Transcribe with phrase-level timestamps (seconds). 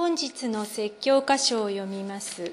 [0.00, 2.52] 本日の説教箇所を読みます。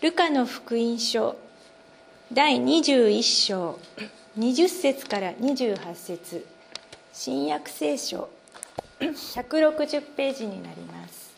[0.00, 1.36] ルカの福音書
[2.32, 3.78] 第21章
[4.38, 6.46] 20節から28節。
[7.12, 8.30] 新約聖書
[9.00, 11.34] 160ページになります。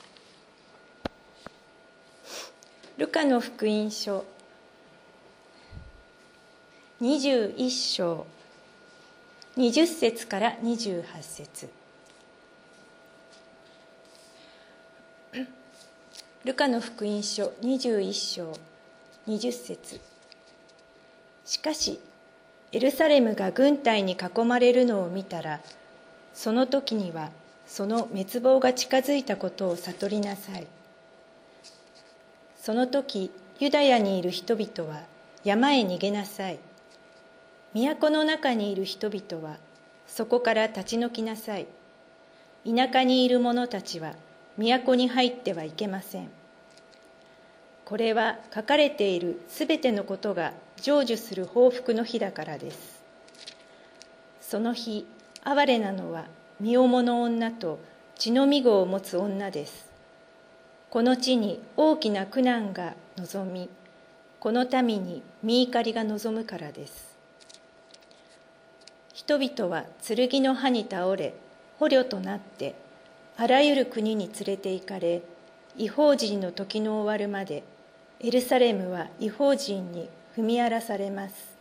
[2.97, 4.25] ルカの福音書
[7.03, 8.25] 21章
[9.57, 11.76] 20節から28節。
[16.47, 18.53] ルカの福音書21章
[19.27, 20.01] 20節。
[21.45, 21.99] しかし
[22.71, 25.59] エルサレムが軍隊に囲まれるのを見たら
[26.35, 27.31] その時には
[27.67, 30.69] その滅亡が近づいたことを悟りなさい。
[32.61, 35.03] その時ユダヤにいる人々は
[35.43, 36.61] 山へ逃げなさい。
[37.75, 39.57] 都の中にいる人々は
[40.07, 41.67] そこから立ち退きなさい。
[42.65, 44.15] 田舎にいる者たちは
[44.57, 46.36] 都に入ってはいけません。
[47.87, 53.01] これは書かれているすべてのことが成就する報復の日だからです。
[54.41, 55.07] その日
[55.45, 56.25] 哀れなのは
[56.59, 57.79] 身重の女と
[58.17, 59.89] 血のみ子を持つ女です。
[60.91, 63.69] この地に大きな苦難が望み
[64.41, 67.17] この民に見怒りが望むからです。
[69.15, 71.35] 人々は剣の刃に倒れ
[71.79, 72.75] 捕虜となって
[73.37, 75.23] あらゆる国に連れて行かれ
[75.77, 77.63] 違法人の時の終わるまで
[78.21, 81.57] エルサレムは違法人に踏み荒らされます。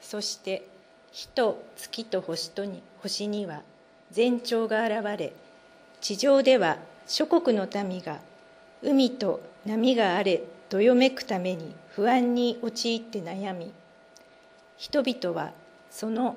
[0.00, 0.66] そして
[1.12, 3.60] 火と月と星とに星には
[4.14, 5.34] 前兆が現れ
[6.00, 8.18] 地上では諸国の民が
[8.82, 13.70] 海と波があれどよめくために不安に陥って悩み
[14.78, 15.52] 人々は
[15.90, 16.36] その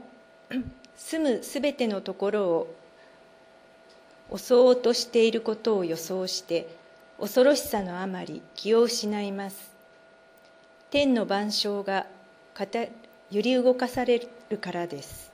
[0.98, 2.76] 住むすべてのところを
[4.36, 6.68] 襲おうとしていることを予想して
[7.22, 9.70] 恐ろしさのあまり気を失います。
[10.90, 12.08] 天の万象が
[13.30, 15.32] 揺り動かされるからです。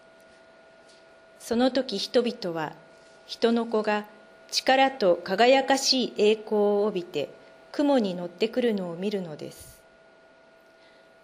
[1.40, 2.74] その時人々は
[3.26, 4.06] 人の子が
[4.52, 7.30] 力と輝かしい栄光を帯びて
[7.72, 9.82] 雲に乗ってくるのを見るのです。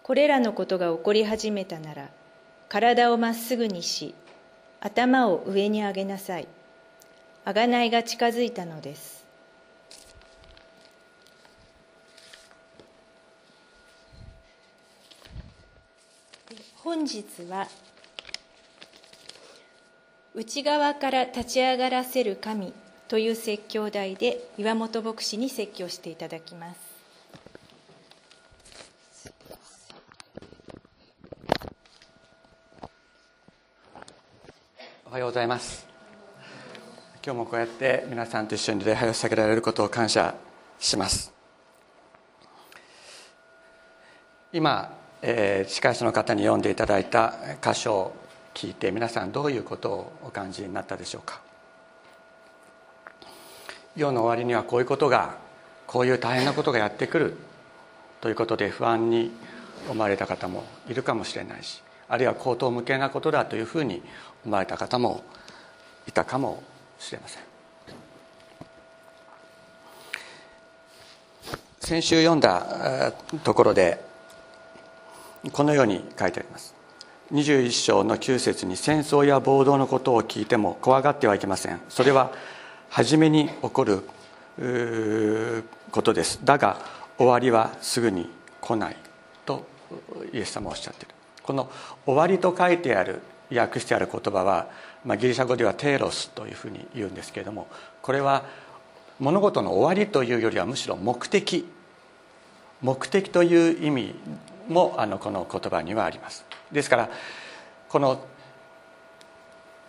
[0.02, 2.08] これらのことが起こり始めたなら
[2.70, 4.14] 体をまっすぐにし
[4.80, 6.48] 頭を上に上げなさい。
[7.44, 9.13] 贖いが近づいたのです。
[16.84, 17.66] 本日は
[20.34, 22.74] 内側から立ち上がらせる神
[23.08, 26.80] という説教題で岩本牧師に説教していただきます。
[35.06, 35.86] おはようございます。
[37.24, 40.34] 今日もこうやって皆さんと一緒に礼拝を捧げられることを感謝
[40.78, 41.32] します。
[44.52, 48.16] 今、えー、司会者の方に読んでいただいた箇所を
[48.52, 51.40] 聞いて皆さんどういうことをお感じになったでしょうか。
[53.96, 55.36] 世の終わりにはこういうことが
[55.86, 57.36] こういう大変なことがやってくる
[58.20, 59.32] ということで不安に
[59.88, 64.02] 思われた方もいるかもしれないしあるいは口頭無形なことだというふうに
[64.44, 65.22] 思われた方も
[66.06, 66.62] いたかも
[66.98, 67.42] しれません。
[71.80, 74.13] 先週読んだところで
[75.52, 76.74] このように書いてあります。
[77.32, 81.80] 21章の9節に戦争や暴動のことを聞いても怖がってはいけません。
[81.88, 82.32] それは
[82.90, 84.02] 初めに起こる
[85.90, 86.40] ことです。
[86.44, 86.78] だが
[87.18, 88.28] 終わりはすぐに
[88.60, 88.96] 来ない
[89.46, 89.66] と
[90.32, 91.14] イエス様はおっしゃっている。
[91.42, 91.70] この
[92.06, 93.20] 「終わり」と書いてある
[93.54, 94.68] 訳してある言葉は、
[95.04, 97.68] まあ、ギリシャ語ではテーロスというふうに言うんですけれども
[98.00, 98.44] これは
[99.20, 101.68] 物事の終わりというよりはむしろ目的。
[102.82, 104.14] 目的という意味
[104.68, 106.44] もあのこの言葉にはあります。
[106.72, 107.10] ですから
[107.88, 108.24] この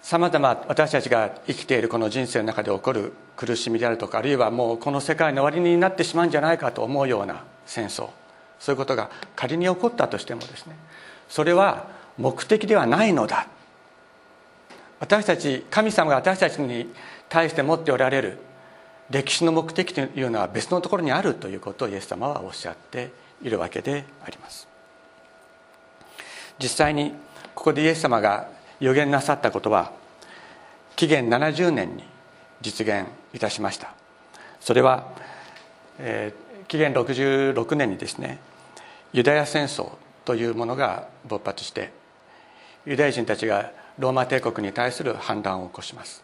[0.01, 8.09] さまざま私たちが生きているこの人生の中で起こる苦しみであるとかあるいはもうこの世界の終わりになってしまうんじゃないかと思うような戦争。
[8.59, 10.75] そういうことが仮に起こったとしてもですね。
[11.27, 11.87] それは
[12.17, 13.47] 目的ではないのだ。
[14.99, 16.93] 私たち神様が私たちに
[17.27, 18.37] 対して持っておられる
[19.09, 24.67] 歴史の目的というのは別のところにあるということをイエス様はおっしゃっているわけであります。
[26.59, 27.13] 実際に
[27.53, 28.49] ここでイエス様が
[28.79, 29.91] 予言なさったことは
[30.95, 32.03] 紀元70年に
[32.61, 33.93] 実現いたしました。
[34.59, 35.05] それは、
[35.99, 38.39] えー、紀元66年にですね
[39.13, 39.91] ユダヤ戦争
[40.25, 41.91] というものが勃発して
[42.85, 46.23] ユダヤ人たちがローマ帝国に対する反乱を起こします。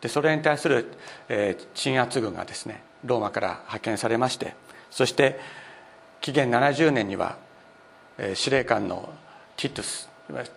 [0.00, 0.92] でそれに対する、
[1.28, 4.54] えー、鎮圧軍がですねローマから派遣されまして
[4.90, 5.38] そして
[6.22, 7.36] 紀元70年には、
[8.34, 9.12] 司令官の
[9.56, 10.12] ティトゥス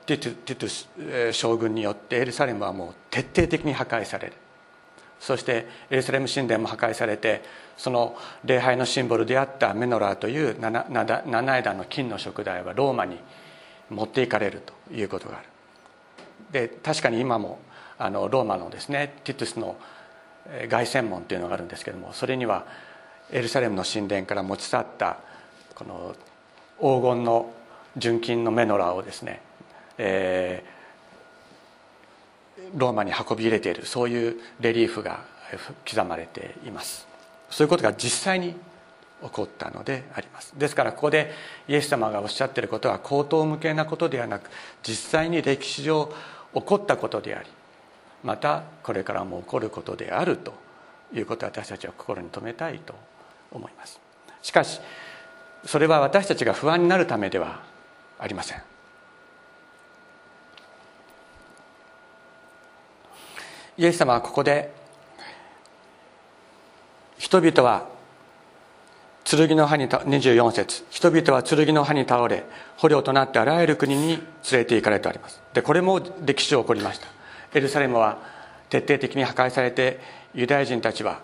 [0.05, 4.33] ティトゥティトゥス、将軍によってエルサレムはもう徹底的に破壊される。
[5.19, 7.41] そしてエルサレム神殿も破壊されて
[7.77, 13.17] その礼拝のシンボルであったメノラーという七七枝の金の食材はローマに
[13.89, 15.47] 持っていかれるということがある。
[16.51, 17.59] で確かに今も
[17.97, 19.77] あのローマのですねティトゥスの
[20.69, 22.65] 凱旋門というのがあるんですけどもそれには
[23.31, 25.17] エルサレムの神殿から持ち去った
[25.75, 26.15] この
[26.79, 27.53] 黄金の
[27.97, 29.41] 純金のメノラーをですね、
[29.97, 35.23] えー、ローマに運び入れているそういうレリーフが
[35.87, 37.07] 刻まれています。
[37.49, 38.55] そういうことが実際に
[39.21, 40.53] 起こったのであります。
[40.57, 41.31] ですからここで
[41.67, 44.49] イエス様がおっしゃってることは口頭向けなことではなく
[44.83, 46.11] 実際に歴史上
[46.53, 47.49] 起こったことであり
[48.23, 50.53] またこれからも起こることであると
[51.13, 52.95] いうことを私たちは心に留めたいと
[53.51, 53.99] 思います。
[54.41, 54.79] しかし
[55.65, 57.61] それは私たちが不安になるためでは
[58.19, 58.61] ありません。
[63.77, 64.71] イエス様はここで
[67.17, 67.87] 人々は
[69.25, 70.85] 剣の刃に24節。
[70.91, 72.45] 人々は剣の刃に倒れ
[72.77, 74.21] 捕虜となってあらゆる国に連
[74.51, 75.41] れて行かれております。
[75.53, 77.07] でこれも歴史上起こりました。
[77.53, 78.19] エルサレムは
[78.69, 79.99] 徹底的に破壊されて
[80.33, 81.21] ユダヤ人たちは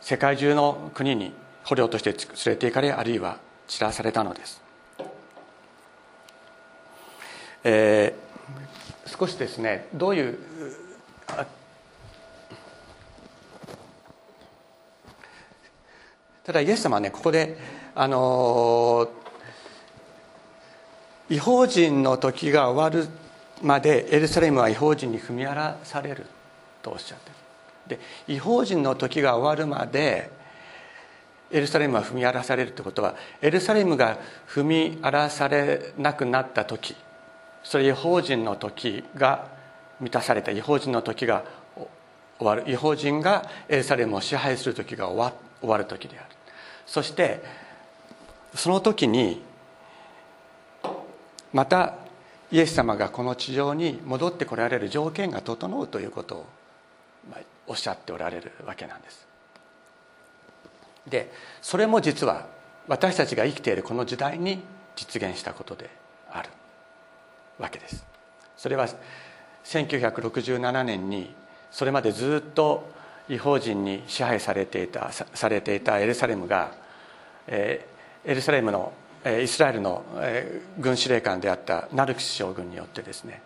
[0.00, 1.32] 世界中の国に
[1.68, 3.36] 捕虜として連れて行かれあるいは
[3.66, 4.62] 散らされたのです、
[7.62, 10.38] えー、少しですねどういう
[16.42, 17.58] ただイエス様はねここで
[17.94, 19.10] あの
[21.28, 23.10] 違法人の時が終わる
[23.60, 26.24] までエルサレムは違法人に踏み荒らされる
[26.80, 27.30] とおっしゃって
[27.94, 27.98] る。
[27.98, 30.37] で違法人の時が終わるまで
[31.50, 34.18] エルサレムは踏み荒らされるってことはエルサレムが
[34.48, 36.94] 踏み荒らされなくなった時
[37.62, 39.48] それ違法人の時が
[40.00, 41.44] 満たされた違法人の時が
[42.38, 46.28] 終わる違法人がエルサレムを支配する時が終わ終わる時である。
[46.86, 47.42] そして
[48.54, 49.42] その時に
[51.52, 51.94] また
[52.50, 56.46] イエス様がこの地上に戻ってこられる条件が整うということを
[57.66, 59.27] おっしゃっておられるわけなんです。
[61.08, 61.30] で
[61.62, 62.46] それも実は
[62.86, 64.62] 私たちが生きているこの時代に
[64.96, 65.90] 実現したことで
[66.30, 66.48] ある
[67.58, 68.04] わけです。
[68.56, 68.88] それは
[69.64, 71.34] 1967年に
[71.70, 72.88] それまでずっと
[73.28, 76.72] 違法人に支配されていたされていたエルサレムが、
[77.46, 78.92] えー、エルサレムの
[79.24, 83.42] えイスラエルのえ軍司令官であったナルクス将軍によってですね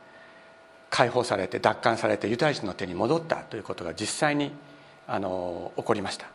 [0.90, 4.52] 解放されて奪還されてユダヤ人の手に戻ったということが実際に
[5.08, 6.26] あの起こりました。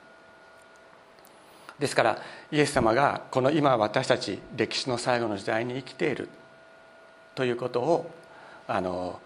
[1.80, 2.22] ですから
[2.52, 6.30] イエス様がこの今私たち歴史の最後の時代に生きている
[7.36, 8.12] ということを
[8.68, 9.20] あの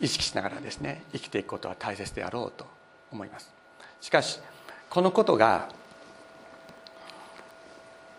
[0.00, 2.66] 意識しながらですね生きていくことは大切であろうと
[3.12, 3.52] 思います。
[4.00, 4.40] しかし
[4.90, 5.68] このことが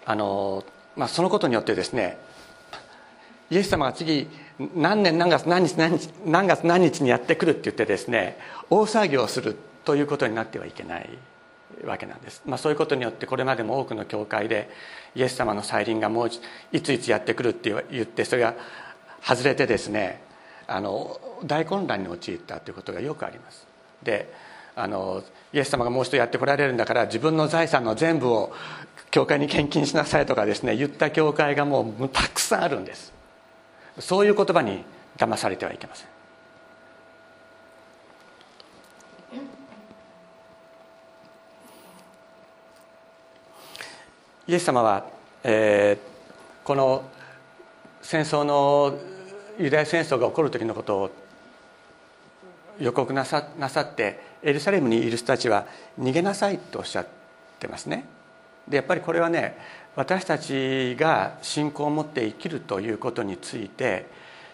[0.06, 0.64] あの、
[0.96, 2.18] まあ、そのことによってですね
[3.50, 4.28] イエス様が次
[4.76, 8.38] 何年何月何日何日何月何日にやってくるって言ってですね
[8.70, 11.10] 大騒ぎをするということになってはいけない。
[11.84, 14.70] わけなんです、まあ、そういうことによってこれまでも多くの教会で
[15.16, 16.30] イエス様の再臨がもう
[16.72, 18.56] いついつやってくるって言ってそれが
[19.24, 20.22] 外れてですね
[20.68, 23.68] あの大混乱に陥ったということがよくあります。
[24.02, 24.32] で
[24.76, 28.54] あのイエス様がもう一度やってこられるんだから自分の財産の全部を
[29.10, 33.14] 教会に献金しなさいとかですね言った教会がもうたくさんあるんです。
[34.00, 34.84] そういう言葉に
[35.18, 36.15] 騙されてはいけません。
[44.48, 45.06] イエス様は、
[45.44, 47.04] えー、この
[48.02, 48.96] 戦争の
[49.58, 51.12] ユダヤ戦争が起こる時のことを
[52.80, 55.66] 予告なさなさってエルサレムにいる人たちは
[56.00, 57.08] 逃げなさいとおっしゃっ
[57.60, 58.06] てますね。
[58.68, 59.58] でやっぱりこれはね
[59.96, 64.06] 私たちが信仰を持って生きるということについて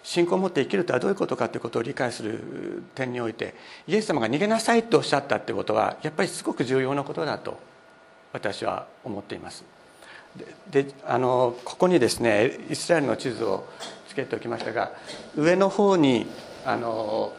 [0.03, 3.55] 信仰を持って生きるとはどういうことかということを理解する点において
[3.88, 7.60] イエス様が逃げなさいとおっしゃったってことはやっぱりすごく重要なことだと
[8.31, 9.80] 私は思っています。
[10.69, 13.65] であのここにですねイスラエルの地図を
[14.07, 14.91] つけておきましたが
[15.35, 16.25] 上の方に
[16.65, 17.33] あの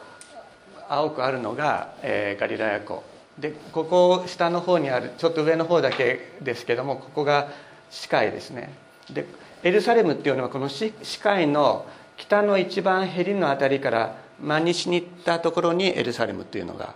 [0.88, 3.02] 青くあるのが、えー、ガリラヤ湖。
[3.38, 7.48] でここ下の方にあるちょっと上の方だけですけどもここが
[7.90, 8.74] 視界ですね。
[9.10, 9.26] で
[9.62, 16.94] エルサレムっていうのはこの視界の北の一番へりの辺りから真西に行ったところにエルサレムっていうのが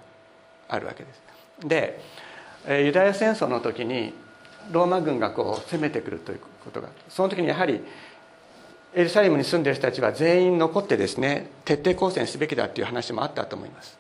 [0.69, 1.23] あるわけです。
[1.67, 2.01] で
[2.69, 4.13] ユダヤ戦争の時に
[4.71, 7.81] ローマ軍がこう攻めてくるということがその時にやはり
[8.95, 13.99] エルサレムに住んでる人たちは全員残ってですね徹底抗戦すべきだという話もあったと思います。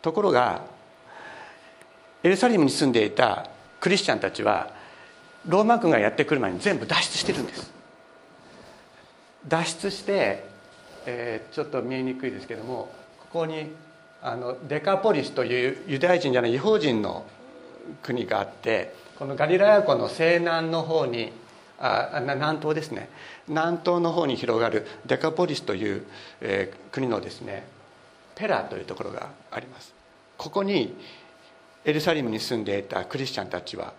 [0.00, 0.62] ところが
[2.22, 3.48] エルサレムに住んでいた
[3.80, 4.72] クリスチャンたちは
[5.46, 7.72] ローマ軍がやってくる前に全部脱出してるんです。
[9.48, 10.44] 脱出して、
[11.06, 12.92] えー、ちょっと見えにくいですけども
[13.32, 13.72] ここに
[14.22, 17.24] あのデカポリスというユダヤ人じゃない違法人の
[18.02, 21.30] 国があってこのガリラヤ湖の西南の方に
[21.78, 23.10] あ南東ですね。
[23.48, 26.06] 南東の方に広がるデカポリスという、
[26.40, 27.66] えー、国のですね
[28.34, 29.92] ペラというところがあります。
[30.38, 30.96] ここに
[31.84, 33.92] エルサレムに住んでいたクリスチャンたちは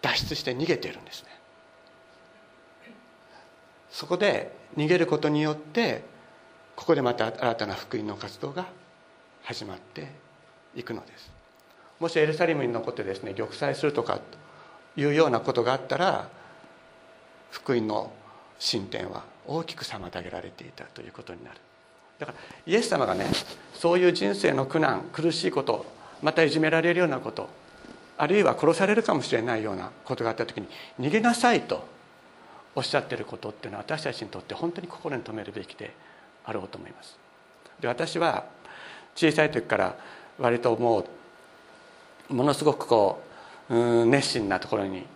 [0.00, 1.30] 脱出して逃げているんですね。
[3.90, 6.04] そこで逃げることによって
[6.76, 8.66] ここでまた新たな福音の活動が
[9.42, 10.06] 始まって
[10.76, 11.32] いくのです。
[11.98, 14.20] もしエルサレムに残ってですね玉砕するとか
[14.98, 16.28] いうようなことがあったら
[17.52, 18.12] 福音の
[18.58, 21.56] 進展は大きく妨げられていたということになる。
[22.18, 23.26] だからイエス様がね
[23.74, 25.86] そういう人生の苦難苦しいこと
[26.20, 27.48] またいじめられるようなこと
[28.16, 30.66] あるいは殺されるかもしれないようなことがあった時に
[30.98, 31.86] 逃げなさいと
[32.74, 35.94] おっしゃってることっていうのは私たちにとって本当に心に留めるべきで
[36.44, 37.16] あろうと思います。
[37.78, 38.46] で私は
[39.14, 39.96] 小さい時から
[40.40, 41.04] 割とも
[42.30, 43.27] うものすごくこう
[43.70, 45.06] 熱心なところに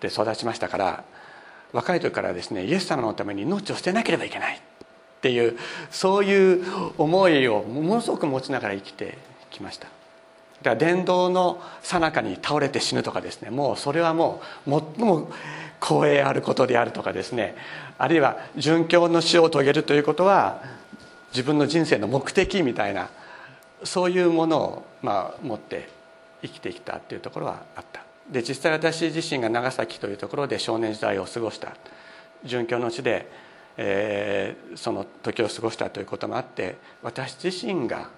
[0.00, 1.04] で育ちましたから
[1.72, 4.60] 若い時からですねイエス様のために命を捨てなければいけないっ
[5.20, 5.58] ていう
[5.90, 6.64] そういう
[6.98, 9.18] 思いをものすごく持ちながら生きて
[9.50, 9.88] きました。
[10.62, 15.30] だから伝道の最中に倒れて死ぬとかですねもうそれはもう最も
[15.80, 17.54] 光栄あることであるとかですね
[17.98, 20.62] あるいは殉教の死を遂げるということは
[21.32, 23.10] 自分の人生の目的みたいな
[23.84, 25.88] そういうものを、まあ、持って
[26.42, 28.04] 生きてきたっていうところはあった。
[28.30, 31.76] で実際私自身が長崎というところで少年時代を過ごした。
[32.44, 33.30] 殉教の地で、
[33.76, 38.10] えー、その時を過ごしたということもあって私自身が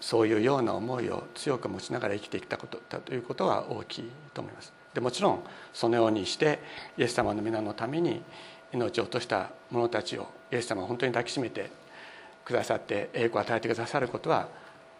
[0.00, 4.72] そういうような思いを強く持ちながら生きてきたことだということは大きいと思います。
[4.94, 6.58] でもちろんそのようにして
[6.98, 8.22] イエス様の皆のために
[8.72, 11.70] 命を落とした者たちをイエス様を本当に抱きしめて
[12.44, 14.48] くださって栄光を与えてくださることは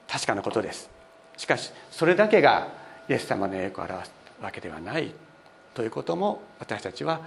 [0.09, 1.02] 確かなことです。
[1.37, 2.69] しかしそれだけが
[3.09, 5.13] イエス様の栄光を表すわけではない
[5.75, 7.21] ということも私たちは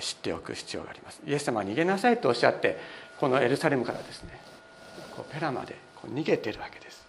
[0.00, 1.20] 知っておく必要があります。
[1.26, 2.78] イエス様は逃げなさいとおっしゃって
[3.18, 4.38] このエルサレムからですね
[5.14, 7.06] こうペラまでこう逃げてるわけです。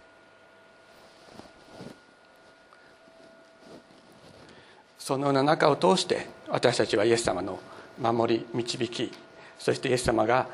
[5.00, 7.60] そのような中を通して私たちはイエス様の
[8.02, 9.14] 守り導き
[9.58, 10.48] そしてイエス様が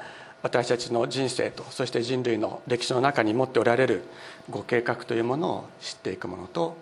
[0.44, 4.04] 私たちの人生とそして人類の歴史の中に持っておられる
[4.50, 6.76] ご計画というものを知っていくものと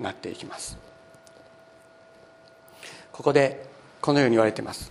[0.00, 0.78] なっていきます。
[3.12, 3.66] ここで
[4.00, 4.90] このように言われています。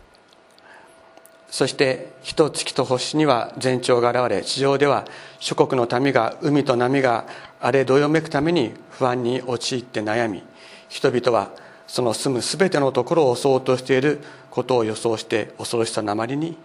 [1.49, 5.05] そして人月と星には前兆が現れ地上では
[5.39, 7.25] 諸国の民が海と波が
[7.59, 10.43] 荒れどよめくために不安に陥って悩み
[10.87, 11.51] 人々は
[11.87, 16.55] その住む全てのところを襲おうとしていることを予想して恐ろしさのあまりに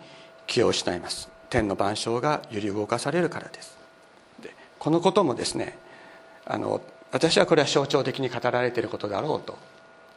[0.46, 1.35] 気を失います。
[1.50, 3.76] 天の万象が揺り動かされるからです。
[4.42, 5.78] でこのこともですね
[6.44, 6.80] あの
[7.12, 9.56] 私はこれは象徴的に語られていることだろうと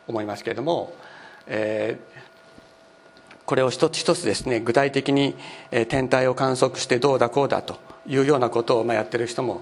[0.08, 0.94] 思いますけれども、
[1.48, 5.36] えー、これを一つ一つですね具体的に
[5.88, 9.62] 天体を観測してどうだこうだというようなことをまあやってる人も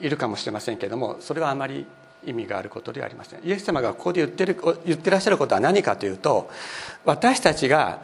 [0.00, 1.86] いるかもしれませんけれどもそれはあまり
[2.24, 3.40] 意味があることではありません。
[3.42, 6.50] イエス様がここで言ってる言ってらっしゃることは何かというと
[7.04, 8.02] 私たちが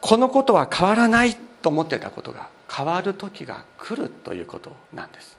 [0.00, 5.38] このことは変わらないと思ってたことが変わる時が来るということなんです。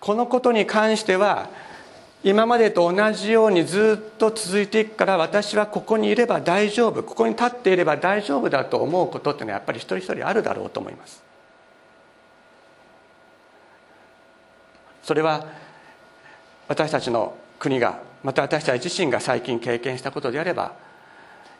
[0.00, 1.48] このことに関しては
[2.24, 11.22] 今までと同じようにずっと続いていくから私はここにいれば大丈夫ここに立っていれば大丈夫だと思うことっていうのはやっぱり一人一人あるだろうと思います。
[15.04, 15.46] それは
[16.66, 20.72] 私たちの国がまた私たち自身が最近経験したことであれば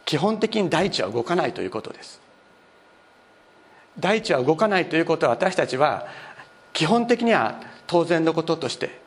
[0.04, 2.23] 基本的に大地は動かないということです。
[3.98, 6.06] 大地は動かないということは私たちは
[6.72, 9.00] 基本的には当然のこととして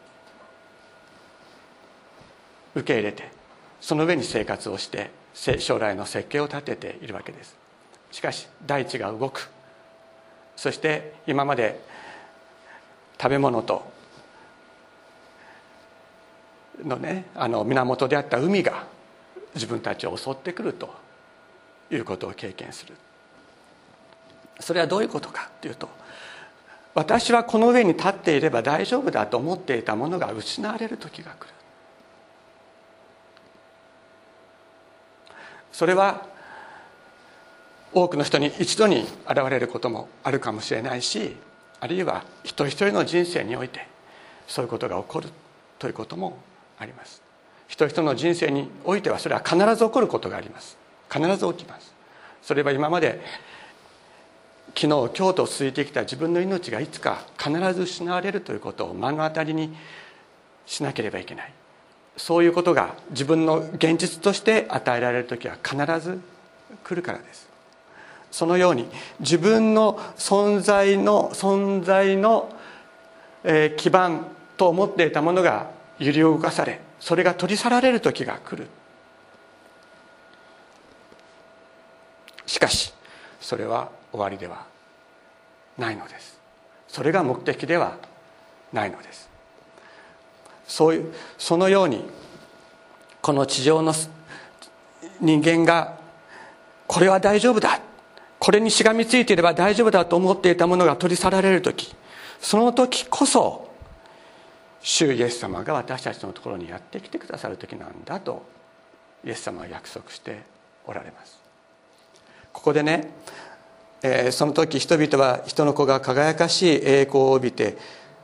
[2.75, 3.29] 受け入れて
[3.81, 5.11] その上に生活をして
[5.59, 7.55] 将来の設計を立てているわけです。
[8.11, 9.49] しかし大地が動く。
[10.55, 11.79] そして今まで
[13.21, 13.91] 食べ物と
[16.83, 18.85] のねあの源であった海が
[19.53, 20.93] 自分たちを襲ってくると
[21.91, 22.95] いうことを経験する。
[24.59, 25.89] それはどういうことかというと
[26.97, 31.53] 私はこの上に立っていれば大丈夫だと思っていたものが失われる時が来る。
[35.71, 36.25] それは
[37.93, 41.35] 多くの人に一度に現れることもあるかもしれないし
[41.79, 43.87] あるいは一人一人の人生において
[44.47, 45.29] そういうことが起こる
[45.77, 46.39] ということも
[46.79, 47.21] あります。
[47.67, 50.77] 人一人の人生においてはそれは必ず起こることがあります。
[51.11, 51.93] 必ず起きます。
[52.41, 53.21] それは今まで
[54.79, 59.75] 昨日今日と続いてきた自分の命がいつか必ず失われるということを目の当たりに
[60.67, 61.51] しなければいけない。
[62.15, 66.19] そういうことが自分の現実として与えられる時は必ず
[66.83, 67.49] 来るからです。
[68.29, 68.85] そのように
[69.19, 72.53] 自分の存在の存在の、
[73.43, 78.67] え基盤と思っていたものが揺り動かされそれが取り去られる時が来る。
[82.45, 82.93] しかし
[83.41, 84.65] それは終わりでは
[85.77, 86.39] ないのです。
[86.87, 87.97] それが目的では
[88.73, 89.29] ないのです。
[90.67, 92.03] そういうそのように
[93.21, 93.93] この地上の
[95.19, 95.97] 人間が
[96.87, 97.79] これは大丈夫だ。
[98.39, 101.95] これにしがみついていれば大丈夫だと思っていたものが取り去られる時。
[102.39, 103.67] その時こそ
[104.81, 108.45] 主イエス様が私たちのところにやってきてくださる時なんだと
[109.25, 110.43] イエス様は約束して
[110.85, 111.39] おられます。
[112.53, 113.11] ここでね、
[114.31, 117.77] その時人々は人の子が輝かしい栄光を帯びて、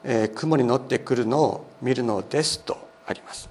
[0.03, 2.77] えー、雲に乗ってくるのを見るのですと
[3.07, 3.49] あります。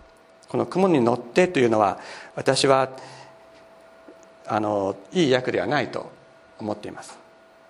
[0.48, 1.98] この雲に乗ってというのは
[2.36, 2.90] 私は
[4.46, 6.12] あのいい訳ではないと
[6.58, 7.18] 思っています。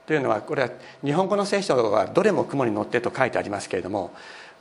[0.06, 0.70] というのはこれは
[1.02, 4.10] 日本語の聖書はどれも雲に乗ってと書いてありますけれども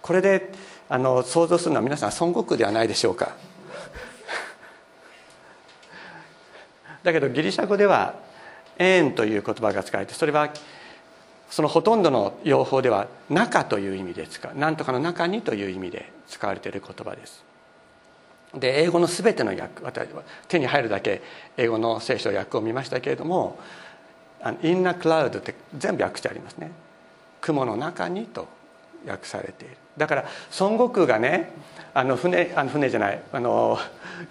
[0.01, 0.53] これで
[0.87, 3.35] あの想像するのは皆さん孫悟空ではないでしょうか。
[7.03, 8.13] だけどギリシャ語では
[8.81, 10.49] 「縁」という言葉が使われてそれは
[11.49, 17.43] そのほとんどの用法では「中」という意味で使う何とかの中にという意味で使われている言葉です。
[18.55, 21.21] で英語の全ての訳私は手に入るだけ
[21.55, 23.57] 英語の聖書訳を見ましたけれども
[24.61, 26.71] 「インナークラウド」って全部訳してありますね。
[27.39, 28.47] 雲の中にと
[29.07, 29.77] 訳されている。
[29.97, 30.25] だから
[30.59, 31.51] 孫悟空がね
[31.93, 33.77] あの船あの船じゃないあの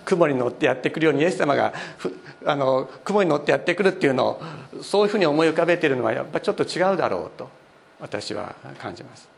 [0.04, 1.74] 雲に乗ってやってくるようにイエス様が
[2.46, 4.42] あの雲に乗ってやってくるっていうのを
[4.82, 7.50] そういうふうに思い浮かべているのはやっぱちょっと違うだろうと
[8.00, 9.28] 私は感じます。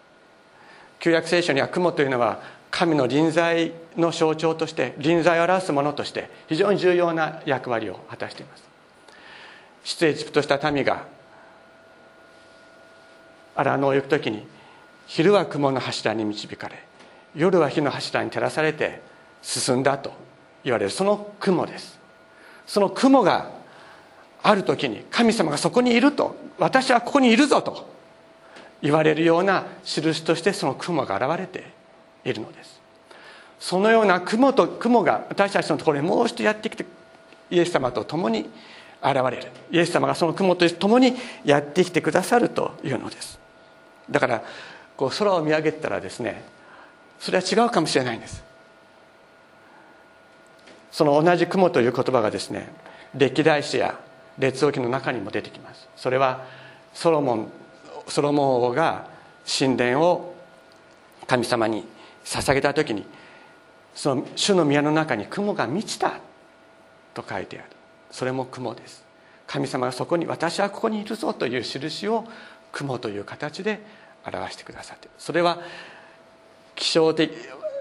[1.01, 8.65] 旧約聖書には雲というのは神の臨在の象徴として臨在を表すものとして非常に重要な役割を果たしています。
[9.85, 11.05] 出エジプトした民が
[13.57, 14.47] 荒野を行く時に
[15.07, 16.83] 昼は雲の柱に導かれ
[17.35, 19.01] 夜は火の柱に照らされて
[19.41, 20.13] 進んだと
[20.65, 20.91] 言われる。
[20.91, 21.99] その雲です。
[22.67, 23.51] その雲が
[24.43, 27.89] ある時に神様がそこにいると私はここにいるぞと
[28.81, 31.67] 言われるような印としてその雲が現れて
[32.25, 32.81] いるのです。
[33.59, 36.85] そのような雲と雲が私たちのところにもう一度やってきて
[37.51, 38.51] イエス様と共に
[39.03, 39.51] 現れる。
[39.71, 41.15] イエス様がその雲と共に
[41.45, 43.39] やってきてくださるというのです。
[44.11, 44.43] だから
[44.97, 46.43] こう空を見上げたらですね
[47.23, 48.43] それは違うかもしれないんです。
[50.91, 52.75] その同じ雲という言葉がですね
[53.15, 53.97] 歴代史や
[54.41, 55.89] 列王記の中にも出てきます。
[55.97, 56.45] それは
[56.93, 57.53] ソロモン
[58.09, 59.07] ソロモン王が
[59.47, 60.35] 神殿を
[61.29, 61.87] 神様に
[62.25, 63.07] 捧げた時に
[63.95, 66.15] その主の宮の中に雲が満ちた
[67.15, 67.69] と書いてある。
[68.11, 69.05] それも雲です。
[69.47, 72.25] 神様がそこに私はここにいるぞという印を
[72.73, 73.81] 雲という形で
[74.27, 75.11] 表してくださってる。
[75.19, 75.61] それは
[76.75, 77.31] 気象的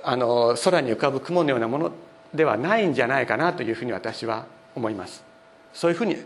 [0.04, 1.92] あの空に浮かぶ雲のようなもの
[2.34, 5.24] ではないんじゃないかなというふうに私は思います。
[5.74, 6.18] そういうふうに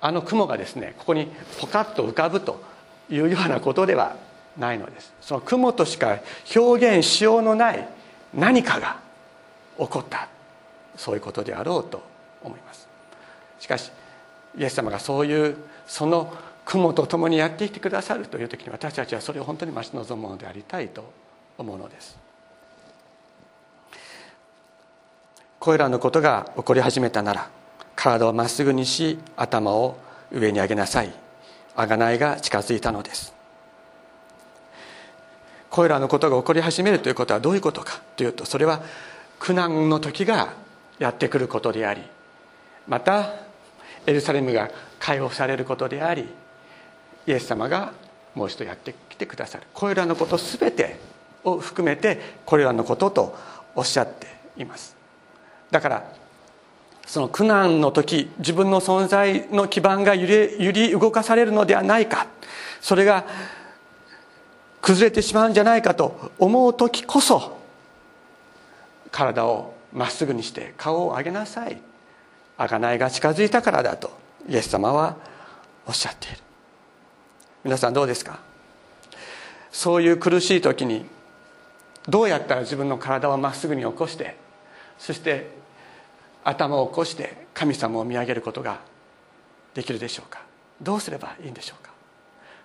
[0.00, 1.28] あの雲がですねここに
[1.60, 2.62] ポカッと浮かぶと
[3.10, 4.16] いうようなことでは
[4.56, 5.12] ないのです。
[5.20, 6.18] その雲としか
[6.54, 7.88] 表現しようのない
[8.34, 8.98] 何かが
[9.78, 10.28] 起こった。
[10.96, 12.02] そういうことであろうと
[12.42, 12.88] 思います。
[13.60, 13.90] しかし
[14.56, 16.32] イエス様がそういうその
[16.66, 21.10] 雲と共にやってきてくださるという時に私たちはそれを本当に待ち望むものでありたいと
[21.56, 22.18] 思うのです。
[25.60, 27.48] これらのことが起こり始めたなら
[27.94, 29.96] 体をまっすぐにし頭を
[30.30, 31.12] 上に上げなさい。
[31.76, 33.32] 贖いが近づいたのです。
[35.70, 38.82] これらのことが起こり始めるということはどういうことかというとそれは
[39.38, 40.54] 苦難の時が
[40.98, 42.00] やってくることであり
[42.88, 43.34] また
[44.06, 46.26] エルサレムが解放されることであり
[47.26, 47.92] イエス様が
[48.34, 49.64] もう一度やってきてくださる。
[49.72, 50.98] これらのこと全て
[51.44, 53.36] を含めてこれらのことと
[53.74, 54.96] おっしゃっています。
[55.70, 56.12] だから
[57.06, 62.26] その苦難の時自分の存在の基盤が揺れ揺り動かされるのではないか。
[62.80, 63.24] それが
[64.82, 67.58] 崩れてしまうんじゃないかと思う時こそ
[69.10, 71.80] 体をまっすぐにして顔を上げなさい。
[72.58, 74.10] 贖いが近づいたからだと
[74.48, 75.16] イエス様は
[75.86, 76.45] おっしゃっている。
[77.66, 78.38] 皆さんどうですか？
[79.72, 81.04] そういう苦しい時に
[82.08, 84.36] どうやったら自分の体をまっすぐに起こして
[85.00, 85.50] そして
[86.44, 88.78] 頭を起こして神様を見上げることが
[89.74, 90.42] できるでしょうか？
[90.80, 91.90] どうすればいいんでしょうか？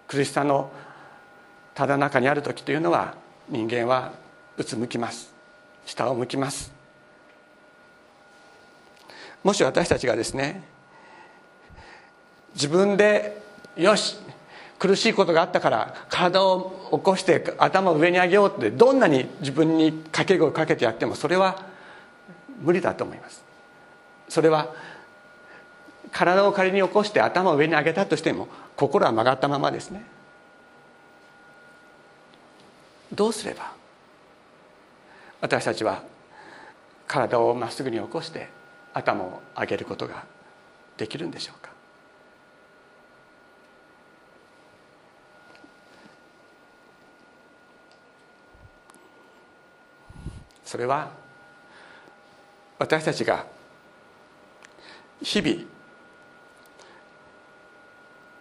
[0.08, 0.72] 苦しさの
[1.74, 3.16] ただ中にある時というのは
[3.50, 4.14] 人間は
[4.56, 5.34] うつむきます。
[5.88, 6.72] 下を向きます。
[9.44, 10.62] もし私たちがですね
[12.54, 13.42] 自分で
[13.76, 14.20] よし
[14.82, 21.64] 苦しいことがあったから体を起こして頭を上に上げようってどんなに自分に掛け声をかけてやってもそれは
[22.64, 23.44] 無理だと思います。
[24.28, 24.74] それは
[26.12, 30.04] 体を仮に起こして頭を上に上げたとしても心は曲がったままですね。
[33.14, 33.74] どうすれば
[35.42, 36.02] 私たちは
[37.06, 38.50] 体をまっすぐに起こして
[38.96, 40.24] 頭を上げることが
[40.98, 41.72] できるんでしょうか
[50.72, 51.12] それは
[52.80, 53.46] 私たちが
[55.22, 55.64] 日々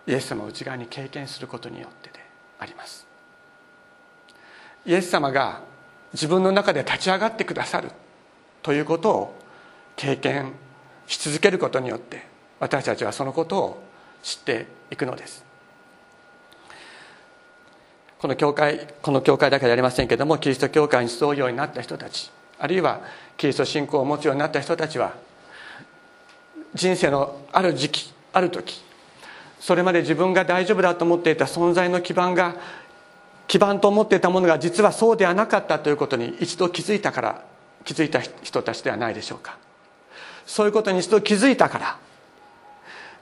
[0.06, 2.20] イエス様を内側に経験することによってで
[2.60, 3.04] あります。
[4.86, 5.62] イエス様が
[6.12, 7.90] 自分の中で立ち上がってくださる
[8.62, 9.34] ということを
[9.96, 10.52] 経験
[11.08, 12.26] し続けることによって
[12.60, 13.82] 私たちはそのことを
[14.22, 15.49] 知っていくのです。
[18.20, 23.00] この教会この教会だけでありませんけどもキリスト教会に集うようになった人たちあるいは
[23.38, 25.14] キリスト信仰を持つようになった人たちは
[26.74, 28.82] 人生のある時期ある時
[29.58, 32.56] それまで自分が大丈夫だと思っていた存在の基盤が
[33.48, 37.44] 基盤と思っていたものが実はそうではなかったということに一度気づいたから
[37.84, 39.56] 気づいた人たちではないでしょうか。
[40.46, 41.98] そういうことに一度気づいたから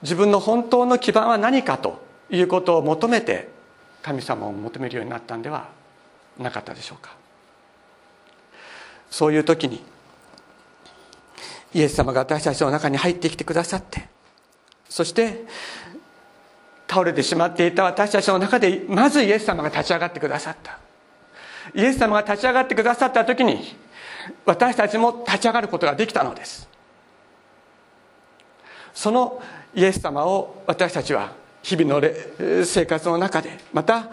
[0.01, 3.49] 自分の本当の基盤は何かということを求めて
[4.01, 5.69] 神様を求めるようになったんでは
[6.37, 7.15] なかったでしょうか。
[9.09, 9.83] そういう時に
[11.73, 14.07] イエス様が私たちの中に入ってきてくださって
[14.87, 15.45] そして
[16.87, 20.79] 倒れてしまっていた私たちの中でまずイエス様が立ち上がってくださった。
[21.75, 23.75] イエス様が立ち上がってくださった時に
[24.45, 26.67] 私たちも立ち上がることができたのです。
[28.93, 29.41] その
[29.75, 31.31] イエス様を私たちは
[31.63, 34.07] 日々の生活の中でまた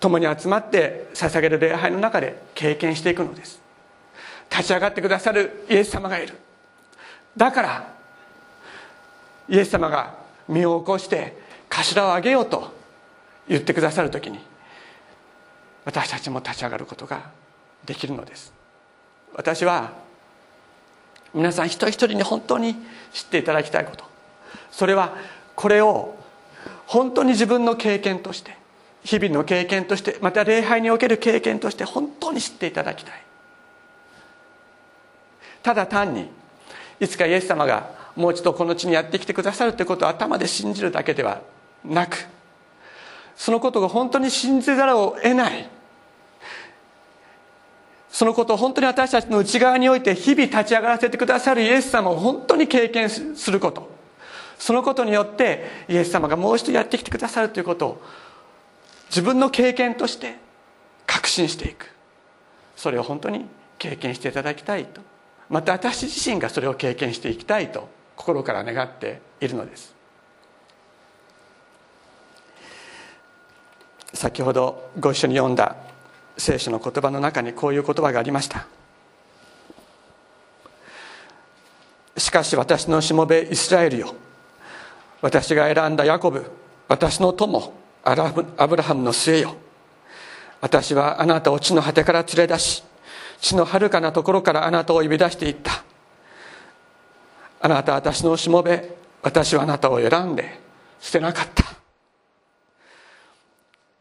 [0.00, 3.60] 共に集まって捧げる礼拝の中で経験していくのです。
[4.50, 6.34] 立ち上がってくださるイエス様がいる。
[7.36, 7.94] だから
[9.48, 10.14] イエス様が
[10.48, 11.36] 身を起こして
[11.68, 12.72] 頭を上げようと
[13.48, 14.40] 言ってくださる時に
[15.84, 17.30] 私たちも立ち上がることが
[17.84, 18.52] できるのです。
[19.34, 19.92] 私は
[21.34, 22.74] 皆さん一人一人に本当に
[23.12, 24.04] 知っていただきたいこと。
[24.70, 25.16] それは
[25.58, 26.14] これを
[26.86, 28.56] 本当に自分の経験として
[29.02, 33.22] 日々の経験としてまた礼拝における経験として本当に知っていただきたい。
[35.64, 36.30] ただ単に
[37.00, 41.40] いつかイエス様がもう一度この地にやってきてくださるということを頭で信じるだけでは
[41.84, 42.24] なく
[43.36, 45.68] そのことが本当に信じざるを得ない。
[48.10, 53.97] そのことを本当に私たちの内側において日々立ち上がらせてくださるイエス様を本当に経験すること。
[54.58, 58.02] そのことによってイエス様がもう一度やってきてくださるということを
[59.08, 60.36] 自分の経験として
[61.06, 61.90] 確信していく。
[62.76, 63.46] それを本当に
[63.78, 65.00] 経験していただきたいと。
[65.48, 69.94] また私自身がそれを経験していきたいと心から願っているのです。
[74.12, 75.76] 先ほどご一緒に読んだ
[76.36, 78.66] 聖書の言葉の中にこういう言葉がありました。
[82.16, 84.14] しかし私のしもべイスラエルよ。
[85.20, 86.50] 私が選んだヤコブ
[86.88, 87.72] 私の友
[88.04, 88.14] ア
[88.66, 89.56] ブラハムの末よ。
[90.60, 92.82] 私はあなたを地の果てから連れ出し
[93.40, 95.84] 地の遥かなところからあなたを呼び出していった。
[97.60, 100.58] あなたは私のしもべ私はあなたを選んで
[101.00, 101.64] 捨てなかった。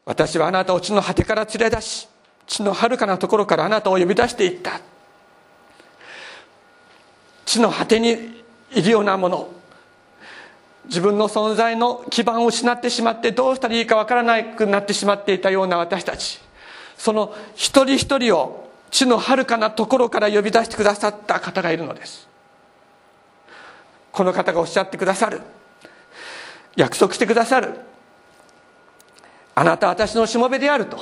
[0.06, 2.08] 私はあなたを地の果てから連れ出し
[2.46, 4.80] 地の遥かなところからあなたを呼び出していった。
[7.46, 9.50] 地の果てにいるようなもの
[10.88, 16.40] 自分の存在の基盤を失ってしまってどうしたらいいかわからなくなってしまっていたような私たち。
[16.98, 22.28] その一人一人を地の遥かなところから呼び出してくださった方がいるのです。
[24.12, 25.42] この方がおっしゃってくださる。
[26.76, 27.74] 約束してくださる。
[29.56, 31.00] あなたは私のしもべであると。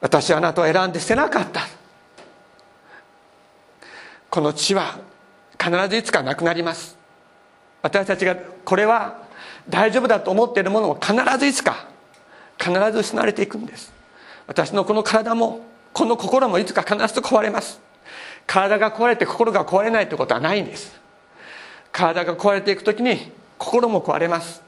[0.00, 1.60] 私はあなたを選んで捨てなかった。
[4.28, 4.98] この地は
[5.62, 7.03] 必ずいつかなくなります。
[7.84, 9.18] 私たちがこれは
[9.68, 11.86] 大丈夫だと思っているものも必ずいつか
[12.58, 13.92] 必ず失われていくんです。
[14.46, 15.60] 私のこの体も
[15.92, 17.78] この心もいつか必ず壊れます。
[18.46, 20.98] 体が壊れて心が壊れないということはないんです。
[21.92, 24.62] 体が壊れていく時に心も壊れます。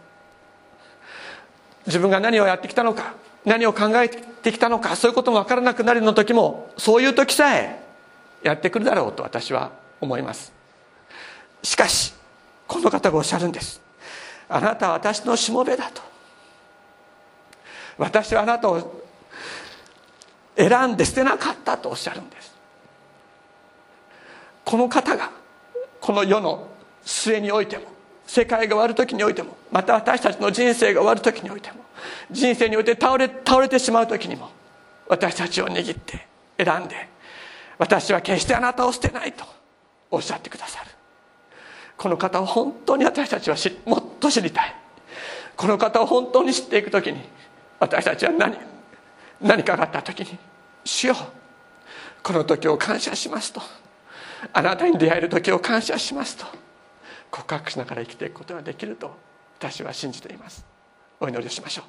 [1.87, 3.15] 自分が何をやってきたのか
[3.47, 7.81] 何を考えてきたのかそういうことも分からなくなるの時もそういう時さえ
[8.43, 10.53] やってくるだろうと私は思います。
[11.63, 12.16] しかし
[12.67, 13.81] この方がおっしゃるんです。
[14.49, 16.03] あなたは私のしもべだと。
[17.99, 19.03] 私はあなたを
[20.57, 22.55] 選んで捨てなかったとおっしゃるんです。
[24.65, 25.31] この方が
[26.01, 26.69] この世の
[27.05, 27.85] 末においても
[28.27, 31.77] 世界が終わる時においてもまた私たちの人生が終わる時においても
[32.31, 34.51] 人生において倒れ倒れてしまう時にも
[35.09, 36.27] 私たちを握って
[36.59, 37.09] 選んで
[37.79, 39.45] 私は決してあなたを捨てないと
[40.11, 40.96] おっしゃってくださる。
[41.97, 44.75] この方を本当に私たちはもっと知りたい。
[45.57, 47.21] この方を本当に知っていく時に
[47.81, 48.57] 私たちは何
[49.41, 50.39] 何かがあった時に
[50.85, 51.17] 「主よ
[52.23, 53.63] この時を感謝します」と
[54.53, 56.47] 「あなたに出会える時を感謝します」と。
[57.31, 59.15] 告白しながら生きていくことができると
[59.59, 60.65] 私は信じています。
[61.21, 61.83] お祈りをしましょ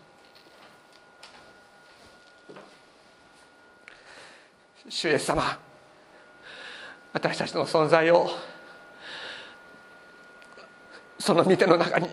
[4.88, 4.92] う。
[4.92, 5.60] 主イエス様
[7.14, 8.30] 私たちの存在を
[11.20, 12.08] その見ての中に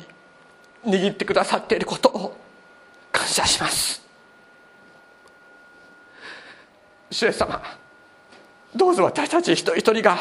[0.84, 2.36] 握ってくださっていることを
[3.12, 4.02] 感謝します。
[7.10, 7.62] 主様
[8.74, 10.18] どうぞ私たち一人一人が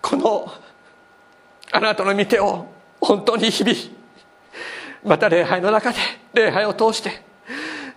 [0.00, 0.52] この
[1.72, 2.66] あなたの見てを
[3.00, 3.76] 本当に日々
[5.02, 5.98] また礼拝の中で
[6.34, 7.22] 礼拝を通して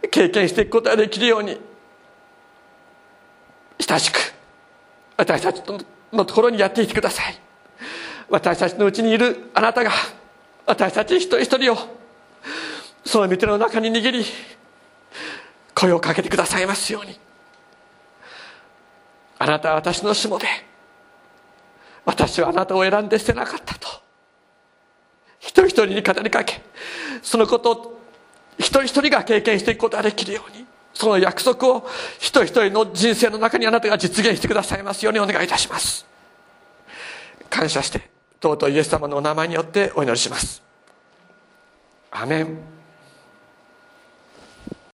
[0.09, 1.59] 経験していくことができるように
[3.79, 4.33] 親しく
[5.15, 5.61] 私たち
[6.11, 7.46] のところにやっていてください。
[8.29, 9.91] 私たちのうちにいるあなたが
[10.65, 11.77] 私たち一人一人を
[13.05, 14.25] その御手の中に握り
[15.73, 17.17] 声をかけてくださいますように。
[19.39, 20.47] あなたは私のしもべ
[22.05, 23.87] 私はあなたを選んで捨てなかったと。
[25.39, 26.61] 一人一人に語りかけ
[27.21, 28.01] そのことを
[28.57, 31.87] 一人一人が経験していくことができるようにその約束を
[32.17, 36.05] 一人一人の人生の中にあなたが実現してくださいますようにお願いいたします。
[37.49, 40.61] 感謝して尊いイエス様のお名前によってお祈りします。
[42.11, 42.76] アメン。